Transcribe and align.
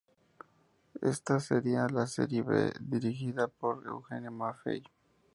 Esta 1.03 1.39
sería 1.39 1.87
la 1.87 2.07
Serie 2.07 2.41
B, 2.41 2.73
dirigida 2.79 3.47
por 3.47 3.85
Eugenio 3.85 4.31
Maffei. 4.31 4.81